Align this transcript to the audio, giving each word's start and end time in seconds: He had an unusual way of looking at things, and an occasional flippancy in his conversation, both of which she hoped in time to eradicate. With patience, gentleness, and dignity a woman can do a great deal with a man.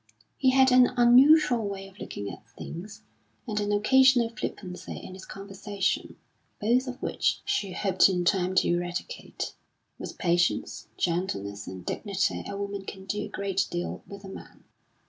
He 0.35 0.49
had 0.49 0.71
an 0.71 0.87
unusual 0.97 1.63
way 1.67 1.87
of 1.87 1.99
looking 1.99 2.27
at 2.27 2.49
things, 2.57 3.03
and 3.47 3.59
an 3.59 3.71
occasional 3.71 4.29
flippancy 4.35 4.97
in 4.97 5.13
his 5.13 5.27
conversation, 5.27 6.15
both 6.59 6.87
of 6.87 6.99
which 7.03 7.41
she 7.45 7.73
hoped 7.73 8.09
in 8.09 8.25
time 8.25 8.55
to 8.55 8.67
eradicate. 8.67 9.53
With 9.99 10.17
patience, 10.17 10.87
gentleness, 10.97 11.67
and 11.67 11.85
dignity 11.85 12.43
a 12.47 12.57
woman 12.57 12.83
can 12.87 13.05
do 13.05 13.25
a 13.25 13.29
great 13.29 13.67
deal 13.69 14.01
with 14.07 14.23
a 14.23 14.29
man. 14.29 14.63